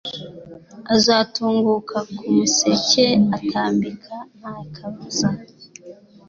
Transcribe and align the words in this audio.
"Azatunguka 0.95 1.97
nk'umuseke 2.11 3.05
utambika 3.37 4.13
nta 4.37 4.53
kabuza." 4.75 5.29